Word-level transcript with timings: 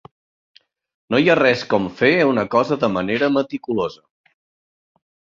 No 1.09 1.17
hi 1.23 1.27
ha 1.33 1.35
res 1.39 1.59
com 1.73 1.83
fer 1.99 2.09
una 2.29 2.45
cosa 2.55 2.77
de 2.85 2.89
manera 2.93 3.29
meticulosa. 3.35 4.03